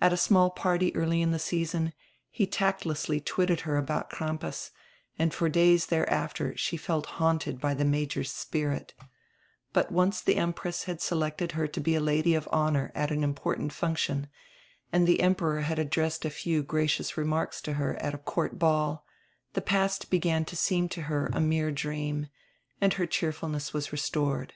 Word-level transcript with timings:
At 0.00 0.12
a 0.12 0.16
small 0.16 0.50
party 0.50 0.92
early 0.96 1.22
in 1.22 1.30
the 1.30 1.38
season 1.38 1.92
he 2.30 2.48
tactlessly 2.48 3.20
twitted 3.20 3.60
her 3.60 3.76
about 3.76 4.10
Crampas 4.10 4.72
and 5.20 5.32
for 5.32 5.48
days 5.48 5.86
thereafter 5.86 6.56
she 6.56 6.76
felt 6.76 7.06
haunted 7.22 7.60
by 7.60 7.72
the 7.72 7.84
Major's 7.84 8.32
spirit 8.32 8.92
But 9.72 9.92
once 9.92 10.20
the 10.20 10.34
Empress 10.34 10.86
had 10.90 11.00
selected 11.00 11.52
her 11.52 11.68
to 11.68 11.78
be 11.80 11.94
a 11.94 12.00
lady 12.00 12.34
of 12.34 12.48
honor 12.50 12.90
at 12.96 13.12
an 13.12 13.22
important 13.22 13.72
function, 13.72 14.26
and 14.92 15.06
the 15.06 15.20
Emperor 15.20 15.60
had 15.60 15.78
addressed 15.78 16.24
a 16.24 16.30
few 16.30 16.64
gracious 16.64 17.16
remarks 17.16 17.60
to 17.60 17.74
her 17.74 17.94
at 18.02 18.14
a 18.14 18.18
court 18.18 18.58
ball, 18.58 19.06
the 19.52 19.62
past 19.62 20.10
began 20.10 20.44
to 20.46 20.56
seem 20.56 20.88
to 20.88 21.02
her 21.02 21.30
a 21.32 21.38
mere 21.40 21.70
dream, 21.70 22.26
and 22.80 22.94
her 22.94 23.06
cheerfulness 23.06 23.72
was 23.72 23.92
restored. 23.92 24.54